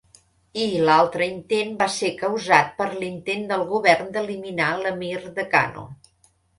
I 0.61 0.79
l'altre 0.87 1.27
intent 1.33 1.75
va 1.83 1.89
ser 1.97 2.11
causat 2.23 2.73
per 2.81 2.89
l'intent 2.97 3.47
del 3.55 3.69
govern 3.77 4.13
d'eliminar 4.19 4.75
l'emir 4.85 5.19
de 5.41 5.51
Kano. 5.57 5.91